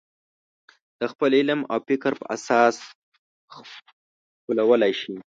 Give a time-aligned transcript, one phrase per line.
[0.99, 2.75] د خپل علم او فکر په اساس
[4.43, 5.15] خپلولی شي.